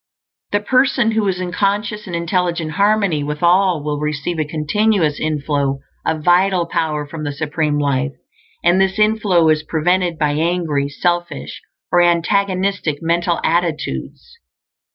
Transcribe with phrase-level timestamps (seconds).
[0.51, 5.19] The person who is in conscious and intelligent harmony with All will receive a continuous
[5.19, 8.13] inflow of vital power from the Supreme Life;
[8.63, 11.61] and this inflow is prevented by angry, selfish
[11.91, 14.39] or antagonistic mental attitudes.